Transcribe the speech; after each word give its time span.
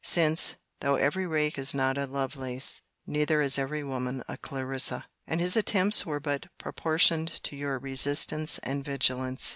—Since, 0.03 0.55
though 0.79 0.95
every 0.95 1.27
rake 1.27 1.59
is 1.59 1.75
not 1.75 1.95
a 1.95 2.07
LOVELACE, 2.07 2.81
neither 3.05 3.39
is 3.39 3.59
every 3.59 3.83
woman 3.83 4.23
a 4.27 4.35
CLARISSA: 4.35 5.05
and 5.27 5.39
his 5.39 5.55
attempts 5.55 6.07
were 6.07 6.19
but 6.19 6.47
proportioned 6.57 7.27
to 7.43 7.55
your 7.55 7.77
resistance 7.77 8.57
and 8.63 8.83
vigilance. 8.83 9.47